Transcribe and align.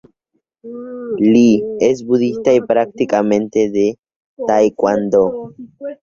Lee 1.21 1.63
es 1.79 2.03
Budista 2.03 2.51
y 2.55 2.61
practicante 2.61 3.69
de 3.69 3.99
Taekwondo. 4.47 5.53